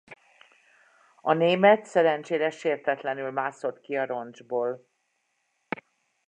[1.21, 4.87] A német szerencsére sértetlenül mászott ki a roncsból.